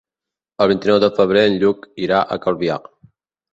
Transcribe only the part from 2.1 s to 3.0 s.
a Calvià.